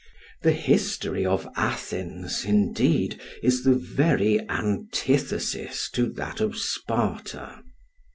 The 0.41 0.53
history 0.53 1.27
of 1.27 1.47
Athens, 1.55 2.43
indeed, 2.43 3.21
is 3.43 3.63
the 3.63 3.75
very 3.75 4.39
antithesis 4.49 5.91
to 5.91 6.07
that 6.13 6.41
of 6.41 6.57
Sparta. 6.57 7.61